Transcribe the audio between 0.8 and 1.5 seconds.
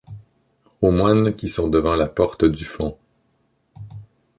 Aux moines qui